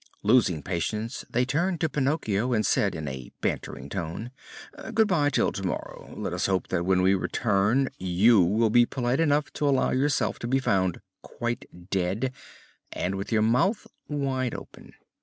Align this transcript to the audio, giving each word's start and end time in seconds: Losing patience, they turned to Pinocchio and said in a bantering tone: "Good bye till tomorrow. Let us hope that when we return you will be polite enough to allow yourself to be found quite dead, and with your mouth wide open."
Losing 0.23 0.63
patience, 0.63 1.25
they 1.29 1.45
turned 1.45 1.79
to 1.79 1.87
Pinocchio 1.87 2.53
and 2.53 2.65
said 2.65 2.95
in 2.95 3.07
a 3.07 3.31
bantering 3.39 3.87
tone: 3.87 4.31
"Good 4.95 5.07
bye 5.07 5.29
till 5.29 5.51
tomorrow. 5.51 6.11
Let 6.17 6.33
us 6.33 6.47
hope 6.47 6.69
that 6.69 6.85
when 6.85 7.03
we 7.03 7.13
return 7.13 7.87
you 7.99 8.41
will 8.41 8.71
be 8.71 8.87
polite 8.87 9.19
enough 9.19 9.53
to 9.53 9.69
allow 9.69 9.91
yourself 9.91 10.39
to 10.39 10.47
be 10.47 10.57
found 10.57 11.01
quite 11.21 11.65
dead, 11.91 12.33
and 12.91 13.13
with 13.13 13.31
your 13.31 13.43
mouth 13.43 13.85
wide 14.07 14.55
open." 14.55 14.93